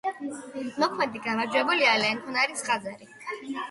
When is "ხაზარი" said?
2.71-3.15